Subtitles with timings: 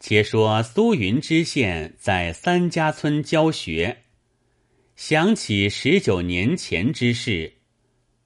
[0.00, 4.04] 且说苏云知县在三家村教学，
[4.96, 7.52] 想起十九年前之事，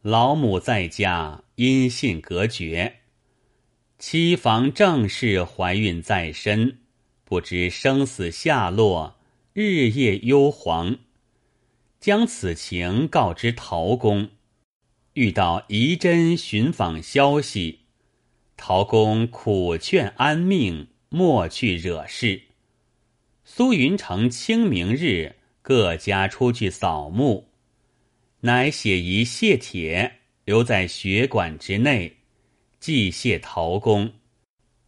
[0.01, 3.01] 老母在家音信隔绝，
[3.99, 6.79] 妻房正是怀孕在身，
[7.25, 9.19] 不知生死下落，
[9.53, 10.99] 日夜忧惶。
[11.99, 14.29] 将此情告知陶公，
[15.15, 17.81] 遇到仪真寻访消息，
[18.57, 20.87] 陶公苦劝安命。
[21.15, 22.43] 莫去惹事。
[23.45, 27.47] 苏云城清明日，各家出去扫墓，
[28.41, 32.17] 乃写一谢帖，留在学馆之内，
[32.81, 34.15] 祭谢陶公。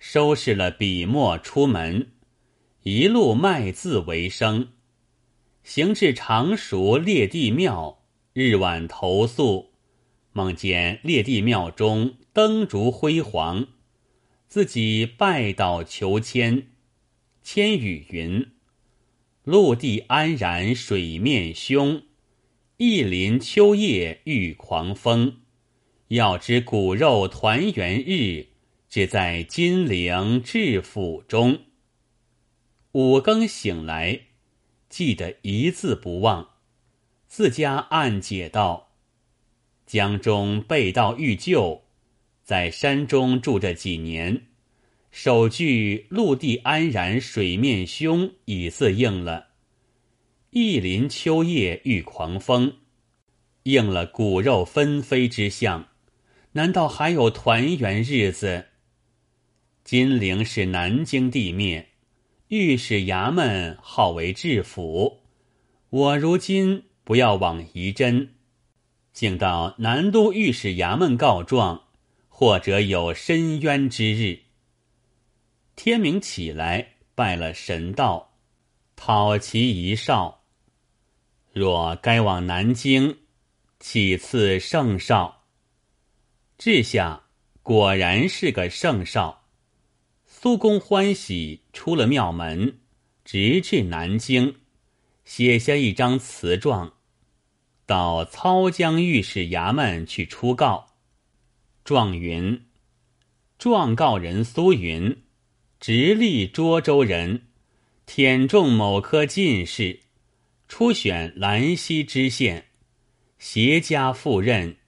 [0.00, 2.08] 收拾了笔墨，出门，
[2.82, 4.70] 一路卖字为生。
[5.62, 8.02] 行至常熟列地庙，
[8.32, 9.70] 日晚投宿，
[10.32, 13.68] 梦见列地庙中灯烛辉煌。
[14.56, 16.68] 自己拜倒求签，
[17.42, 18.52] 签语云
[19.44, 22.04] ：“陆地安然水面凶，
[22.78, 25.42] 一林秋叶遇狂风。
[26.08, 28.46] 要知骨肉团圆日，
[28.88, 31.64] 只在金陵治府中。”
[32.92, 34.20] 五更醒来，
[34.88, 36.52] 记得一字不忘，
[37.26, 38.94] 自家暗解道
[39.84, 41.82] ：“江中被盗欲救。”
[42.46, 44.42] 在山中住着几年，
[45.10, 49.48] 首句“陆地安然水面凶”已自应了
[50.50, 52.76] ；“一林秋叶遇狂风”
[53.64, 55.88] 应了骨肉分飞之象。
[56.52, 58.66] 难道还有团圆日子？
[59.82, 61.88] 金陵是南京地面，
[62.50, 65.18] 御史衙门号为治府。
[65.90, 68.34] 我如今不要往仪真，
[69.12, 71.85] 竟到南都御史衙门告状。
[72.38, 74.40] 或者有深渊之日。
[75.74, 78.34] 天明起来，拜了神道，
[78.94, 80.44] 讨其一少。
[81.54, 83.20] 若该往南京，
[83.80, 85.46] 起赐圣少？
[86.58, 87.22] 治下
[87.62, 89.46] 果然是个圣少。
[90.26, 92.80] 苏公欢喜，出了庙门，
[93.24, 94.56] 直至南京，
[95.24, 96.92] 写下一张词状，
[97.86, 100.95] 到操江御史衙门去出告。
[101.86, 102.62] 状云：
[103.60, 105.18] 状告人苏云，
[105.78, 107.42] 直隶涿州人，
[108.08, 110.00] 忝中某科进士，
[110.66, 112.64] 初选兰溪知县，
[113.38, 114.78] 携家赴任，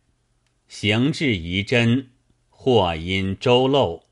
[0.67, 2.09] 行至仪真，
[2.51, 4.03] 或因舟漏，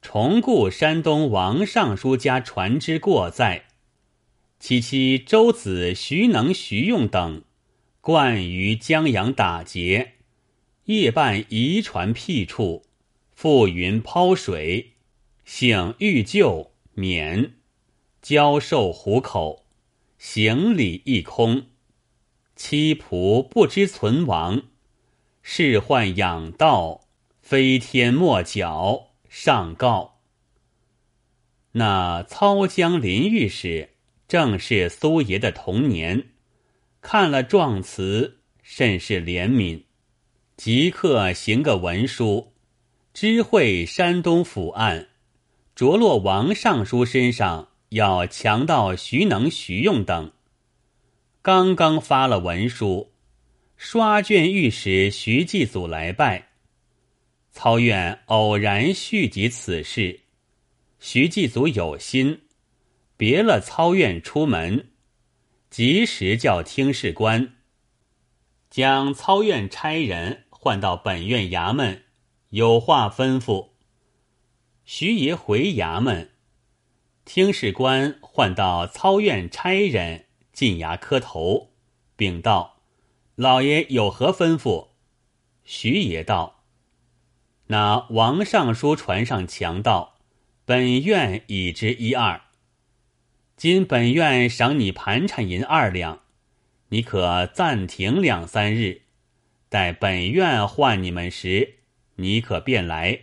[0.00, 3.66] 重故山东王尚书家船只过载，
[4.58, 7.44] 其妻周子徐能、徐用等，
[8.00, 10.14] 惯于江洋打劫。
[10.86, 12.84] 夜半移船僻处，
[13.36, 14.92] 覆云抛水，
[15.44, 17.54] 醒欲救免，
[18.22, 19.66] 交受虎口，
[20.16, 21.66] 行李一空，
[22.54, 24.62] 妻仆不知存亡，
[25.42, 27.08] 事患养道，
[27.42, 30.20] 飞天莫脚，上告。
[31.72, 33.90] 那操江林御史
[34.28, 36.28] 正是苏爷的童年，
[37.00, 39.85] 看了状词，甚是怜悯。
[40.56, 42.54] 即刻行个文书，
[43.12, 45.08] 知会山东府案，
[45.74, 50.32] 着落王尚书身上，要强盗徐能、徐用等。
[51.42, 53.12] 刚刚发了文书，
[53.76, 56.48] 刷卷御史徐继祖来拜。
[57.52, 60.20] 操院偶然续集此事，
[60.98, 62.40] 徐继祖有心，
[63.18, 64.88] 别了操院出门，
[65.68, 67.56] 及时叫听事官
[68.70, 70.44] 将操院差人。
[70.66, 72.02] 换到本院衙门，
[72.48, 73.68] 有话吩咐。
[74.84, 76.32] 徐爷回衙门，
[77.24, 81.70] 听事官换到操院差人进衙磕头，
[82.16, 82.78] 禀道
[83.36, 84.88] ：“老爷有何吩咐？”
[85.62, 86.64] 徐爷道
[87.68, 90.16] ：“那王尚书传上强盗，
[90.64, 92.40] 本院已知一二。
[93.56, 96.22] 今本院赏你盘缠银二两，
[96.88, 99.02] 你可暂停两三日。”
[99.68, 101.78] 待本院唤你们时，
[102.16, 103.20] 你可便来，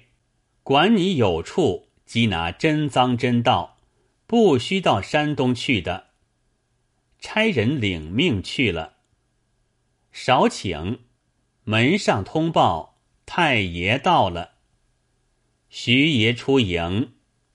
[0.62, 3.78] 管你有处缉拿真赃真盗，
[4.28, 6.08] 不须到山东去的。
[7.20, 8.98] 差人领命去了。
[10.12, 11.00] 少请，
[11.64, 14.56] 门上通报太爷到了。
[15.70, 17.14] 徐爷出营，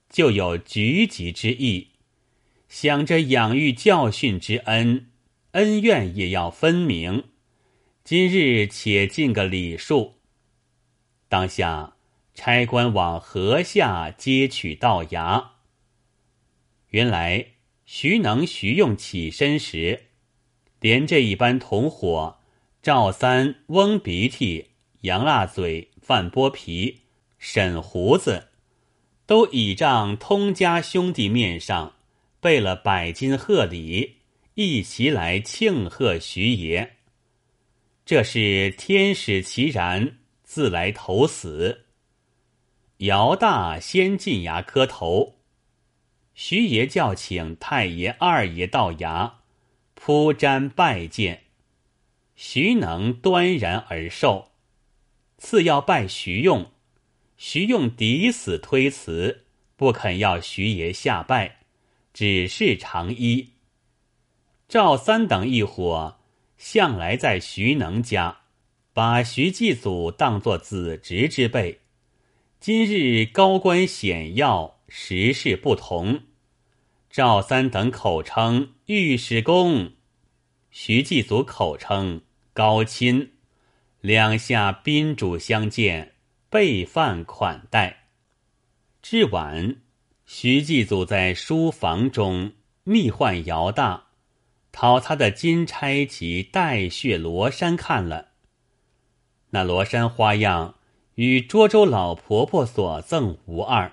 [0.09, 1.91] 就有局级之意，
[2.67, 5.11] 想着养育教训之恩，
[5.51, 7.25] 恩怨也要分明。
[8.11, 10.15] 今日且尽个礼数。
[11.27, 11.95] 当下
[12.33, 15.49] 差官往河下接取道衙，
[16.87, 17.49] 原来
[17.85, 20.05] 徐能、徐用起身时，
[20.79, 22.39] 连这一班同伙
[22.81, 24.69] 赵三、翁鼻涕、
[25.01, 27.01] 杨辣嘴、范剥皮、
[27.37, 28.47] 沈胡子，
[29.27, 31.93] 都倚仗通家兄弟面上
[32.39, 34.15] 备了百金贺礼，
[34.55, 36.95] 一齐来庆贺徐爷。
[38.09, 41.85] 这是天使其然，自来投死。
[42.97, 45.35] 姚大先进衙磕头，
[46.33, 49.33] 徐爷叫请太爷、二爷到衙，
[49.93, 51.43] 铺毡拜见。
[52.35, 54.53] 徐能端然而受，
[55.37, 56.71] 次要拜徐用，
[57.37, 59.45] 徐用抵死推辞，
[59.75, 61.59] 不肯要徐爷下拜，
[62.11, 63.49] 只是长揖。
[64.67, 66.18] 赵三等一伙
[66.59, 68.41] 向来在徐能家，
[68.93, 71.79] 把徐继祖当作子侄之辈。
[72.59, 76.23] 今日高官显要，时事不同。
[77.09, 79.93] 赵三等口称御史公，
[80.69, 82.21] 徐继祖口称。
[82.51, 83.31] 高亲，
[84.01, 86.15] 两下宾主相见，
[86.49, 88.09] 备饭款待。
[89.01, 89.77] 至晚，
[90.25, 92.51] 徐继祖在书房中
[92.83, 94.08] 密唤姚大，
[94.79, 98.29] 讨他的金钗及带血罗衫看了。
[99.49, 100.75] 那罗衫花样
[101.15, 103.91] 与涿州老婆婆所赠无二。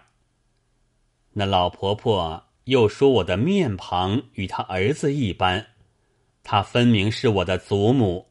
[1.33, 5.67] 那老婆婆又说我的面庞与她儿子一般，
[6.45, 8.29] 她分明是我的祖母。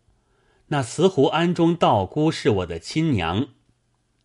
[0.67, 3.49] 那慈湖庵中道姑是我的亲娘，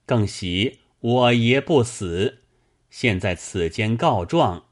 [0.07, 2.45] 更喜我爷不死，
[2.91, 4.67] 现在此间告状，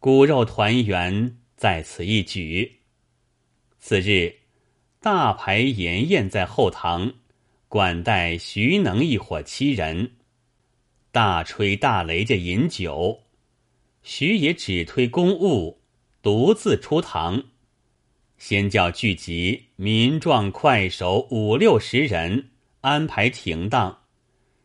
[0.00, 2.77] 骨肉团圆在此一举。
[3.78, 4.36] 次日，
[5.00, 7.14] 大排筵宴在后堂，
[7.68, 10.12] 管待徐能一伙七人，
[11.12, 13.20] 大吹大擂着饮酒。
[14.02, 15.80] 徐也只推公务，
[16.22, 17.44] 独自出堂。
[18.36, 22.50] 先叫聚集民壮快手五六十人，
[22.80, 24.02] 安排停当，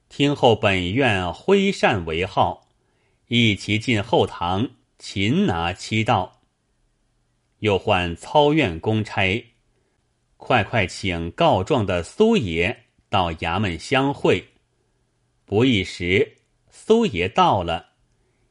[0.09, 2.68] 听候本院挥扇为号，
[3.27, 6.43] 一齐进后堂擒拿七道。
[7.63, 9.45] 又唤操院公差，
[10.36, 14.50] 快快请告状的苏爷到衙门相会。
[15.45, 16.39] 不一时，
[16.69, 17.92] 苏爷到了，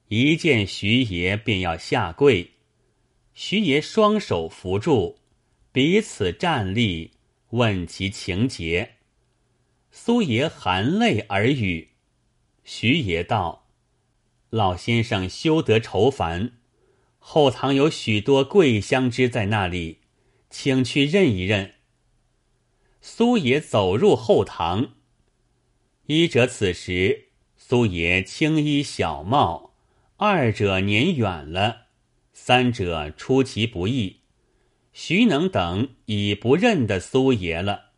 [0.09, 2.53] 一见徐爷便要下跪。
[3.35, 5.19] 徐爷双手扶住，
[5.73, 7.11] 彼此站立，
[7.51, 8.95] 问其情节。
[9.91, 11.91] 苏爷含泪而语。
[12.65, 13.69] 徐爷道
[14.49, 16.53] ：“老先生休得愁烦，
[17.25, 20.01] 后堂有许多桂香枝在那里，
[20.51, 21.75] 请去认一认。”
[23.01, 24.95] 苏爷走入后堂，
[26.07, 29.75] 一者此时苏爷青衣小帽，
[30.17, 31.87] 二者年远了。
[32.33, 34.23] 三者出其不意，
[34.93, 37.93] 徐能等已不认得苏爷了。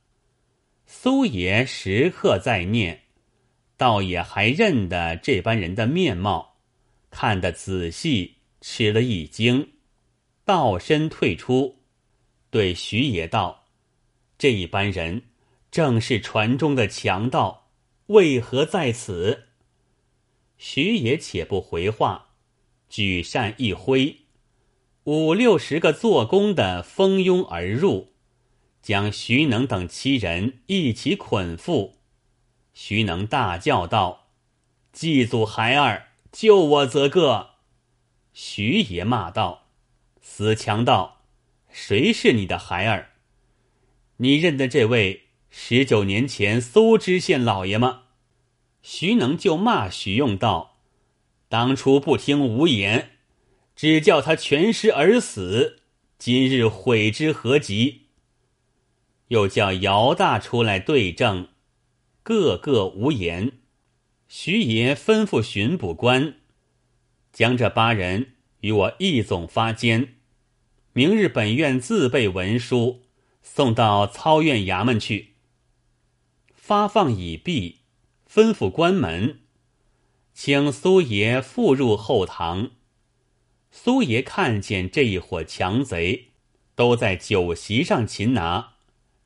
[0.86, 3.04] 苏爷时刻在念，
[3.76, 6.56] 倒也还认得这般人的面貌，
[7.10, 8.33] 看得仔细，
[8.66, 9.74] 吃了一惊，
[10.42, 11.82] 倒身退出，
[12.48, 13.66] 对徐爷道
[14.38, 15.24] ：“这一班人
[15.70, 17.68] 正是船中的强盗，
[18.06, 19.48] 为何在此？”
[20.56, 22.30] 徐爷且不回话，
[22.88, 24.20] 举扇一挥。
[25.04, 28.14] 五六十个做工的蜂拥而入，
[28.80, 31.96] 将徐能等七人一起捆缚。
[32.72, 34.30] 徐能大叫道
[34.90, 37.50] ：“祭祖孩儿，救我则个！”
[38.34, 39.68] 徐爷骂道
[40.20, 41.22] ：“死强盗，
[41.70, 43.12] 谁是你的孩儿？
[44.18, 48.02] 你认得这位十九年前苏知县老爷吗？”
[48.82, 50.78] 徐能就骂徐用道
[51.48, 53.12] ：“当初不听无言。”
[53.76, 55.82] 只叫他全尸而死，
[56.16, 58.02] 今日悔之何及？
[59.28, 61.48] 又叫姚大出来对证，
[62.22, 63.52] 个个无言。
[64.28, 66.36] 徐爷吩咐巡捕官，
[67.34, 70.14] 将这八人与我一总发监。
[70.92, 73.02] 明日本院自备文书，
[73.42, 75.34] 送到操院衙门去。
[76.54, 77.80] 发放已毕，
[78.32, 79.40] 吩咐关门，
[80.32, 82.70] 请苏爷复入后堂。
[83.72, 86.28] 苏爷看见这一伙强贼
[86.76, 88.74] 都在酒席上擒拿，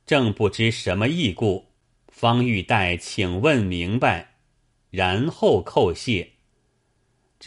[0.06, 1.66] 正不知什么异故，
[2.08, 4.36] 方欲待请问明白，
[4.90, 6.37] 然后叩谢。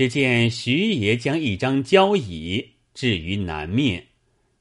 [0.02, 4.08] 只见徐爷将一张交椅置于南面，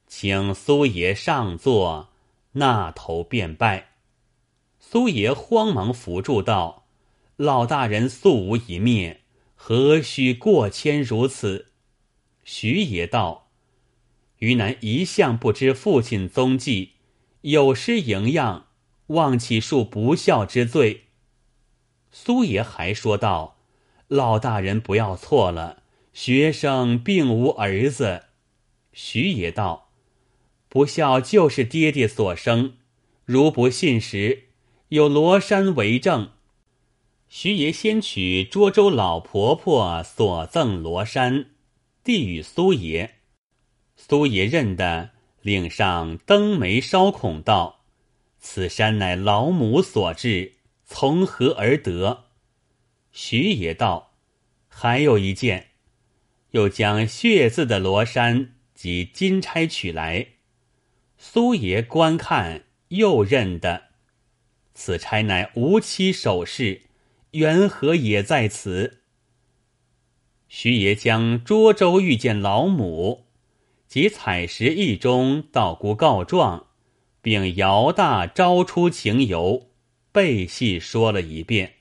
[0.07, 2.11] 请苏爷上座，
[2.53, 3.93] 那头便拜。
[4.79, 6.85] 苏爷慌忙扶住道
[7.39, 9.23] ：“老大人素无一面，
[9.55, 11.69] 何须过谦如此？”
[12.45, 13.49] 徐爷道
[14.41, 16.91] ：“余南一向不知父亲踪迹，
[17.41, 18.67] 有失营养，
[19.07, 21.05] 望起恕不孝之罪。”
[22.13, 23.57] 苏爷还说道
[24.11, 28.25] ：“老大人不要错了，学生并无儿子。”
[28.93, 29.91] 徐爷道
[30.69, 32.75] ：“不孝就是爹爹所生，
[33.25, 34.49] 如不信时，
[34.89, 36.31] 有罗山为证。”
[37.31, 41.51] 徐爷先取涿州老婆婆所赠罗山，
[42.03, 43.15] 递与苏爷。
[43.95, 47.83] 苏爷认得，领上登眉烧孔道
[48.41, 52.25] ：“此山乃老母所制，从何而得？”
[53.13, 54.15] 徐爷道
[54.69, 55.71] ：“还有一件，
[56.51, 60.27] 又将血字的罗衫及金钗取来。”
[61.19, 63.89] 苏爷观看，又认得，
[64.73, 66.83] 此钗乃无期首饰。
[67.33, 69.03] 缘何也在此？
[70.49, 73.27] 徐爷将涿州遇见老母
[73.87, 76.67] 及采石驿中道姑告状，
[77.21, 79.71] 并姚大招出情由，
[80.11, 81.75] 背细说了一遍。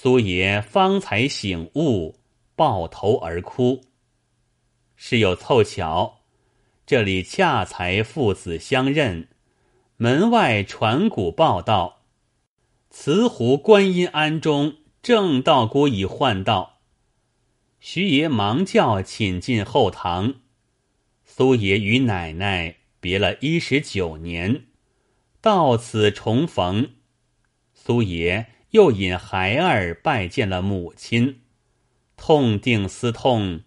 [0.00, 2.20] 苏爷方才醒悟，
[2.54, 3.80] 抱头而哭。
[4.94, 6.20] 事有凑巧，
[6.86, 9.26] 这里恰才父子相认，
[9.96, 12.04] 门外传鼓报道。
[12.90, 16.78] 慈湖观音庵中，正道姑已唤到，
[17.80, 20.36] 徐爷忙叫请进后堂。
[21.24, 24.66] 苏爷与奶奶别了一十九年，
[25.40, 26.90] 到此重逢。
[27.74, 31.40] 苏爷又引孩儿拜见了母亲，
[32.16, 33.62] 痛定思痛，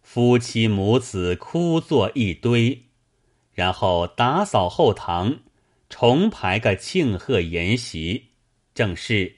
[0.00, 2.86] 夫妻母子哭作一堆，
[3.52, 5.40] 然后打扫后堂，
[5.90, 8.28] 重排个庆贺筵席。
[8.74, 9.36] 正是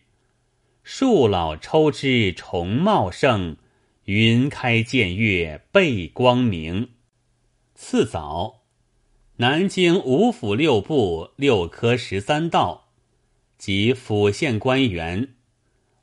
[0.82, 3.56] 树老抽枝重茂盛，
[4.04, 6.90] 云开见月倍光明。
[7.74, 8.62] 次早，
[9.36, 12.87] 南京五府六部六科十三道
[13.58, 15.34] 及府县官员，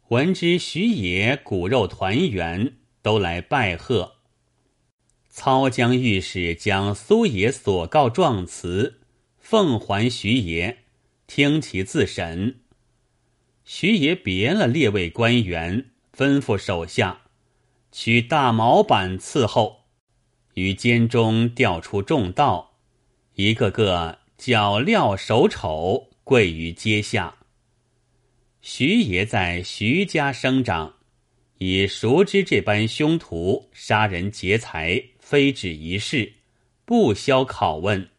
[0.10, 4.18] 闻知徐爷骨肉团圆，都来拜贺。
[5.30, 9.00] 操江御史将苏爷所告状词
[9.40, 10.80] 奉还徐爷，
[11.28, 12.60] 听其自审。
[13.64, 17.22] 徐爷别了列位官员，吩咐手下
[17.92, 19.86] 取大毛板伺候，
[20.56, 22.74] 于监中调出众道，
[23.36, 27.38] 一个个脚镣手丑，跪于阶下。
[28.68, 30.96] 徐爷在徐家生长，
[31.60, 36.34] 已熟知这般凶徒杀人劫财，非止一事，
[36.84, 38.10] 不消拷问。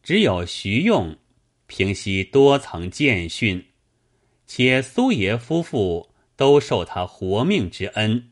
[0.00, 1.16] 只有徐用，
[1.66, 3.66] 平息多曾见训。
[4.46, 8.30] 且苏爷夫妇都受他活命之恩，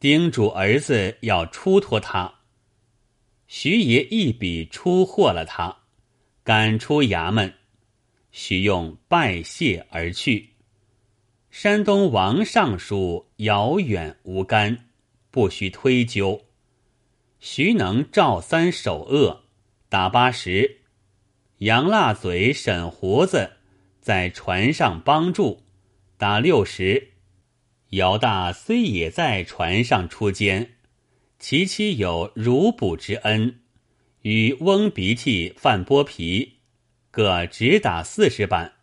[0.00, 2.40] 叮嘱儿子要出脱他。
[3.46, 5.84] 徐爷一笔出获了他，
[6.42, 7.54] 赶出衙门。
[8.38, 10.50] 徐用拜谢而去。
[11.50, 14.90] 山东王尚书遥远无干，
[15.30, 16.44] 不须推究。
[17.40, 19.44] 徐能赵三守恶，
[19.88, 20.82] 打八十，
[21.60, 23.52] 杨腊嘴沈胡子。
[24.02, 25.62] 在船上帮助，
[26.18, 27.12] 打六十。
[27.92, 30.72] 姚大虽也在船上出监，
[31.38, 33.60] 其妻有如补之恩，
[34.20, 36.55] 与翁鼻涕、范剥皮，
[37.16, 38.74] 各只打四十板。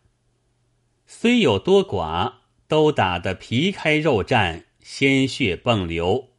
[1.06, 6.30] 虽有多寡，都打得皮开肉绽，鲜血迸流。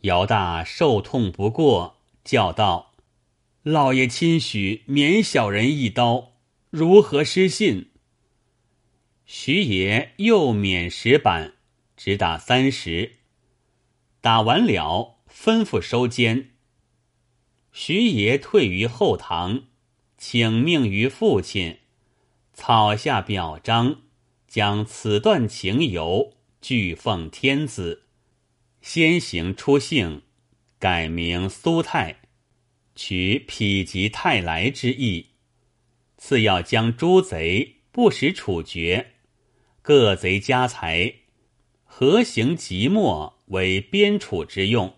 [0.00, 2.96] 姚大受痛不过，叫道
[3.62, 6.32] ：“老爷亲许免小人一刀，
[6.70, 7.92] 如何失信？”
[9.24, 11.52] 徐爷又免十板，
[11.96, 13.18] 只打三十。
[14.20, 16.50] 打完了，吩咐收监。
[17.70, 19.66] 徐爷退于后堂，
[20.26, 21.80] 请命于父亲，
[22.54, 24.00] 草下表彰，
[24.48, 28.04] 将此段情由俱奉天子。
[28.80, 30.22] 先行出姓，
[30.78, 32.22] 改名苏泰，
[32.96, 35.26] 取否极泰来之意。
[36.16, 39.12] 次要将诸贼不时处决。
[39.82, 41.16] 各贼家财，
[41.84, 44.96] 何行即墨为边处之用？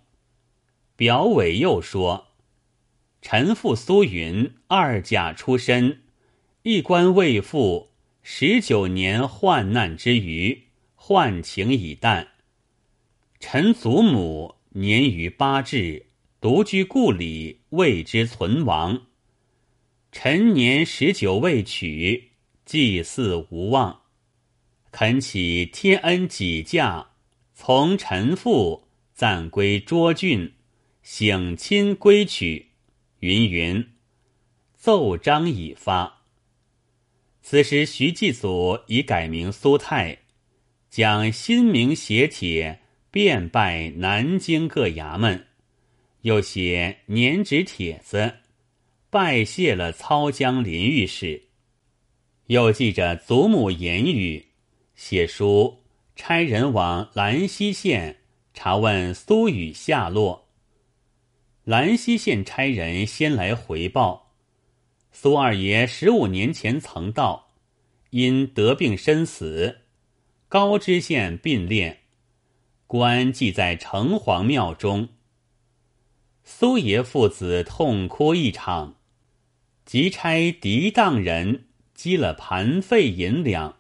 [0.95, 2.26] 表尾又说：
[3.29, 6.03] 臣父苏云二甲出身，
[6.63, 7.91] 一官未复，
[8.23, 12.29] 十九年患难之余，患情已淡。
[13.41, 16.07] 臣祖母年逾八至，
[16.41, 19.07] 独居故里，未知存亡。
[20.13, 22.31] 臣年十九未娶，
[22.65, 24.03] 祭祀无望。
[24.93, 27.09] 恳启天恩己驾，
[27.53, 30.53] 从臣父暂归涿郡，
[31.03, 32.66] 省亲归去。
[33.27, 33.85] 云云，
[34.77, 36.23] 奏章已发。
[37.43, 40.17] 此时徐继祖已改名苏泰，
[40.91, 42.81] 将新名写帖
[43.11, 45.45] 遍拜南京各衙门，
[46.21, 48.33] 又写年纸帖子，
[49.11, 51.49] 拜谢了操江林御史，
[52.47, 54.47] 又记着祖母言语，
[54.95, 55.83] 写书
[56.15, 58.19] 差人往兰溪县
[58.55, 60.46] 查问苏语下落。
[61.67, 64.31] 兰溪县差人先来回报。
[65.11, 67.49] 苏二爷十五年前曾到，
[68.11, 69.79] 因得病身死，
[70.49, 72.03] 高知县并列，
[72.87, 75.09] 官祭在城隍庙中。
[76.45, 78.95] 苏爷父子痛哭一场，
[79.85, 83.75] 即差狄当人积了盘费银两，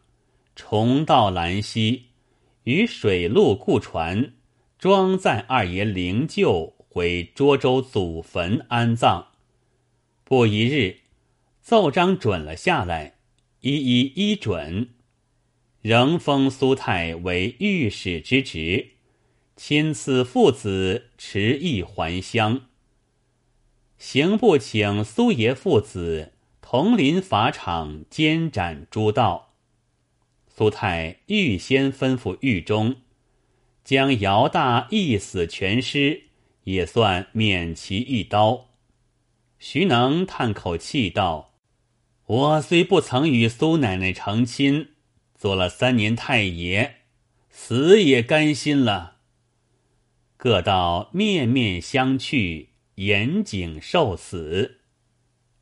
[0.56, 2.06] 重到兰溪，
[2.64, 4.32] 与水陆雇船，
[4.76, 9.26] 装载二爷灵柩回涿州祖坟安葬。
[10.24, 11.00] 不一日。
[11.60, 13.18] 奏章准了下来，
[13.60, 14.88] 一一依准，
[15.82, 18.92] 仍封苏泰为御史之职，
[19.56, 22.62] 亲赐父子持意还乡。
[23.98, 29.52] 刑部请苏爷父子同临法场监斩诸盗。
[30.48, 32.96] 苏泰预先吩咐狱中，
[33.84, 36.25] 将姚大一死全尸，
[36.66, 38.70] 也算免其一刀。
[39.58, 41.54] 徐能叹口气道。
[42.26, 44.88] 我虽不曾与苏奶奶成亲，
[45.36, 46.96] 做了三年太爷，
[47.50, 49.18] 死也甘心了。
[50.36, 54.80] 各道面面相觑，严谨受死。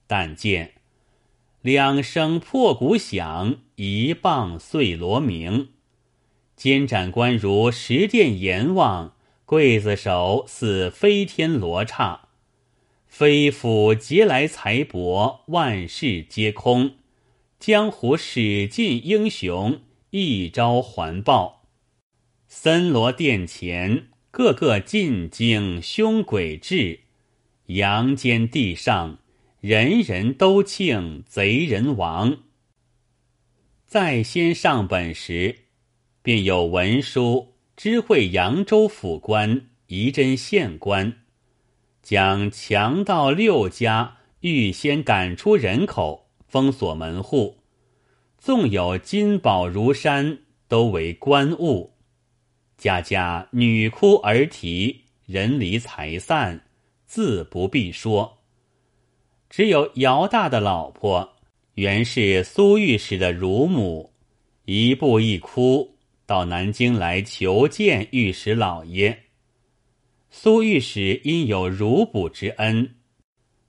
[0.07, 0.75] 但见
[1.61, 5.69] 两声破鼓响，一棒碎锣鸣。
[6.57, 9.14] 监斩官如十殿阎王，
[9.47, 12.29] 刽子手似飞天罗刹。
[13.07, 16.95] 飞斧劫来财帛，万事皆空。
[17.61, 21.67] 江湖使尽英雄，一朝还报。
[22.49, 27.01] 森罗殿前，个个进京凶鬼至。
[27.67, 29.19] 阳间地上，
[29.61, 32.39] 人人都庆贼人亡。
[33.87, 35.61] 在先上本时，
[36.23, 41.13] 便有文书知会扬州府官、仪真县官。
[42.03, 47.57] 将强盗六家预先赶出人口，封锁门户，
[48.37, 51.95] 纵有金宝如山，都为官物。
[52.77, 56.61] 家家女哭儿啼，人离财散，
[57.07, 58.41] 自不必说。
[59.49, 61.37] 只有姚大的老婆，
[61.75, 64.13] 原是苏御史的乳母，
[64.67, 65.94] 一步一哭
[66.27, 69.25] 到南京来求见御史老爷。
[70.31, 72.97] 苏御史因有如补之恩，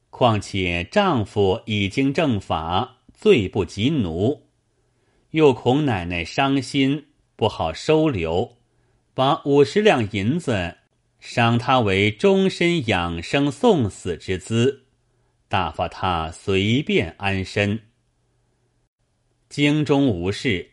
[0.09, 4.47] 况且丈夫已经正法，罪不及奴，
[5.31, 8.57] 又恐奶奶伤心，不好收留，
[9.13, 10.77] 把五十两银子
[11.19, 14.85] 赏他为终身养生送死之资，
[15.47, 17.79] 打发他随便安身。
[19.49, 20.71] 京中无事，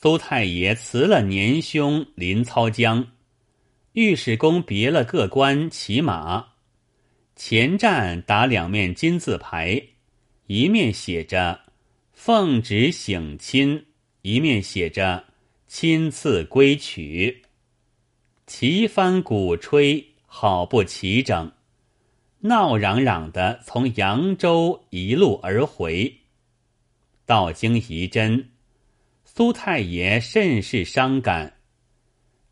[0.00, 3.08] 苏太爷辞了年兄林操江。
[3.94, 6.50] 御史公别了各官骑马，
[7.34, 9.82] 前站打两面金字牌，
[10.46, 11.62] 一面写着
[12.14, 13.86] “奉旨省亲”，
[14.22, 15.24] 一面写着
[15.66, 17.42] “亲赐归曲”。
[18.46, 21.50] 旗帆鼓吹，好不齐整，
[22.42, 26.18] 闹嚷嚷的从扬州一路而回。
[27.26, 28.50] 到京仪真，
[29.38, 31.58] 苏太爷甚是伤感。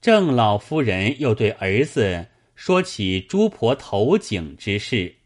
[0.01, 5.17] 郑老夫人又对儿子说起朱婆投井之事，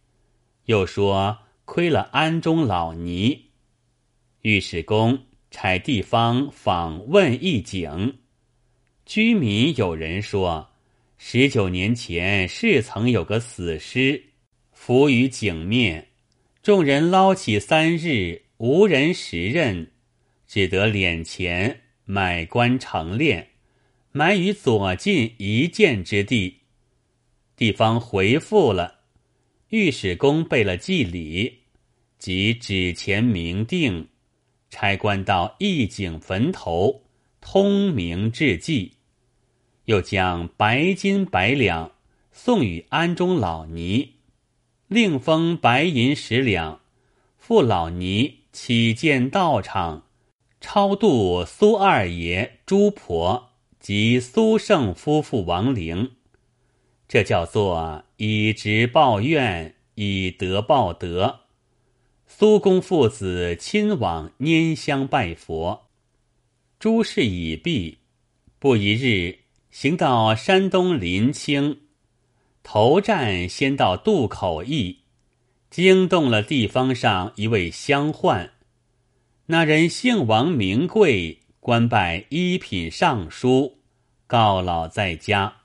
[0.64, 3.51] 又说亏了安中老尼。
[4.40, 8.16] 御史公差地方访问一井，
[9.05, 10.70] 居民有人说，
[11.18, 14.25] 十九年前是曾有个死尸
[14.73, 16.09] 浮于井面，
[16.62, 19.92] 众人捞起三日，无人识认，
[20.53, 23.47] 只得敛钱买棺成殓。
[24.11, 26.63] 埋于左近一箭之地，
[27.55, 28.97] 地方回复了，
[29.69, 31.61] 御史公备了祭礼，
[32.19, 34.09] 即纸钱明定，
[34.71, 37.05] 差官到义景坟头
[37.41, 38.95] 通明致祭，
[39.85, 41.93] 又将白金百两
[42.33, 44.15] 送与安中老尼，
[44.89, 46.81] 另封白银十两，
[47.39, 50.07] 付老尼起建道场，
[50.61, 53.49] 超度苏二爷、朱婆。
[53.81, 56.11] 及苏胜夫妇亡灵，
[57.09, 61.40] 这叫做以直报怨，以德报德。
[62.27, 65.87] 苏公父子亲往拈香拜佛，
[66.79, 68.01] 诸事已毕。
[68.59, 69.38] 不一日，
[69.70, 71.81] 行到山东临清，
[72.62, 74.99] 头站先到渡口驿，
[75.70, 78.51] 惊动了地方上一位乡宦。
[79.53, 83.81] 那人姓王名贵，官拜一品尚书，
[84.29, 85.63] 告老在家。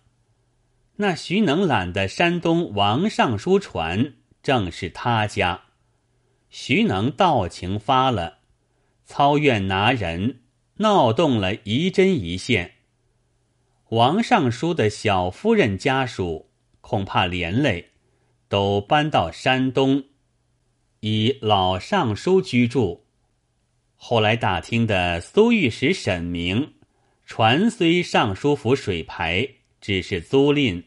[0.96, 5.66] 那徐能揽的山东王尚书船，正是他家。
[6.50, 8.40] 徐能道情发了，
[9.06, 10.40] 操院拿人，
[10.78, 12.78] 闹动了仪真一线。
[13.90, 16.50] 王尚书的小夫人家属
[16.82, 17.92] 恐怕连累，
[18.50, 20.06] 都搬到山东，
[21.02, 23.05] 以老尚书居住。
[23.96, 26.74] 后来打听的苏御史沈明，
[27.26, 29.48] 船虽尚书府水牌，
[29.82, 30.84] 只是租赁，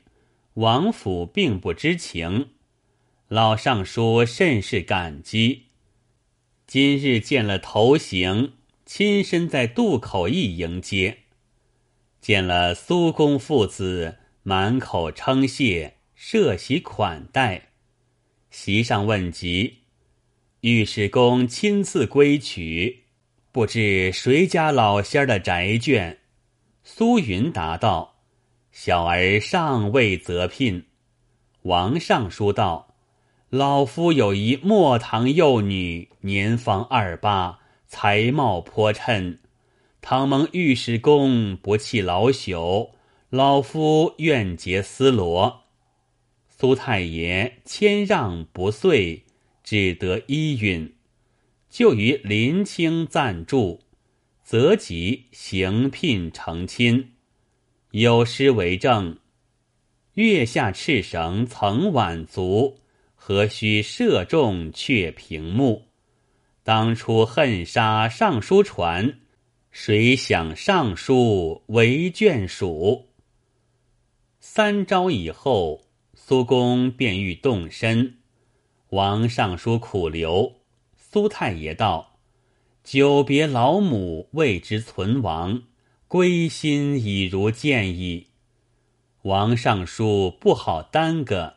[0.54, 2.50] 王府并不知情。
[3.26, 5.66] 老尚书甚是感激，
[6.66, 8.54] 今日见了头行，
[8.86, 11.18] 亲身在渡口驿迎接，
[12.20, 17.70] 见了苏公父子，满口称谢，设席款待。
[18.50, 19.78] 席上问及，
[20.62, 23.04] 御史公亲自归取，
[23.52, 26.16] 不知谁家老仙儿的宅眷？
[26.82, 28.16] 苏云答道
[28.72, 30.86] ：“小儿尚未择聘。”
[31.62, 32.96] 王尚书道。
[33.50, 39.38] 老夫有一莫堂幼女，年方二八，才貌颇称。
[40.00, 42.90] 倘蒙御史公不弃老朽，
[43.30, 45.62] 老夫愿结丝罗。
[46.48, 49.24] 苏太爷谦让不遂，
[49.70, 50.94] 只得依允，
[51.68, 53.80] 就于临清暂住，
[54.42, 57.12] 择吉行聘成亲。
[57.90, 59.18] 有诗为证：
[60.14, 62.78] 月下赤绳曾挽足。
[63.14, 65.88] 何须射中却平目？
[66.62, 69.20] 当初恨杀尚书传，
[69.70, 73.10] 谁想尚书为眷属？
[74.40, 75.82] 三朝以后，
[76.14, 78.17] 苏公便欲动身。
[78.90, 80.60] 王尚书苦留，
[80.96, 82.18] 苏太爷道
[82.82, 85.64] ：“久别老母，为之存亡，
[86.06, 88.28] 归心已如箭矣。”
[89.22, 91.56] 王尚书不好耽搁。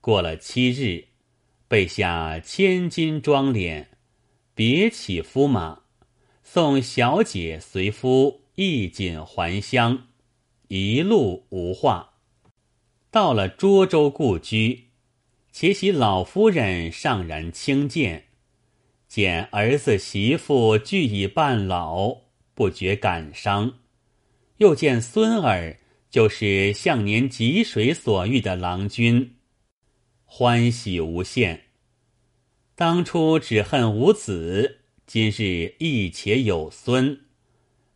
[0.00, 1.08] 过了七日，
[1.68, 3.88] 备下千金妆奁，
[4.54, 5.82] 别起夫马，
[6.42, 10.06] 送小姐随夫衣锦还乡，
[10.68, 12.14] 一路无话。
[13.10, 14.91] 到了涿州故居，
[15.52, 18.24] 且喜老夫人尚然轻贱，
[19.06, 22.22] 见儿子媳妇俱已半老，
[22.54, 23.74] 不觉感伤。
[24.56, 25.78] 又见孙儿
[26.10, 29.36] 就是向年汲水所遇的郎君。
[30.24, 31.64] 欢喜无限。
[32.74, 37.20] 当初只恨无子，今日亦且有孙，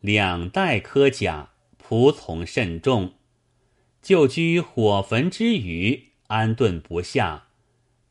[0.01, 3.15] 两代科甲，仆从甚重。
[4.03, 7.46] 就居火焚之余，安顿不下，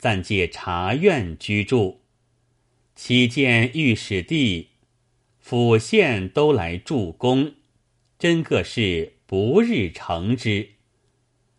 [0.06, 2.02] 暂借茶院居住。
[2.96, 4.70] 其见御史弟、
[5.40, 7.56] 府县都来助攻，
[8.20, 10.74] 真个是不日成之。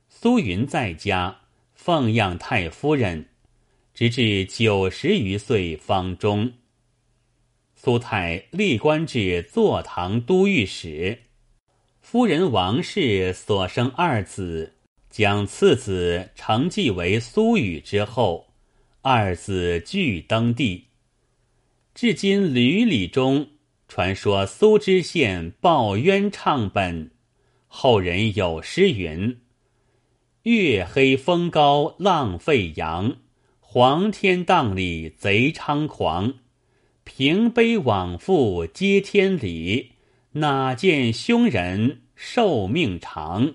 [0.08, 1.40] 苏云在家。
[1.74, 3.30] 奉养太夫人，
[3.92, 6.52] 直至九十余岁方终。
[7.74, 11.22] 苏太历官至坐堂都御史。
[12.00, 14.75] 夫人王氏所生二子，
[15.16, 18.48] 将次子承继为苏宇之后，
[19.00, 20.88] 二子俱登第。
[21.94, 23.48] 至今吕里中
[23.88, 27.12] 传说苏知县报冤唱本，
[27.66, 29.38] 后人有诗云。
[30.42, 33.16] 月黑风高浪沸扬，
[33.58, 36.34] 黄天荡里贼猖狂。
[37.04, 39.92] 平悲往复皆天理，
[40.32, 43.54] 哪见凶人寿命长？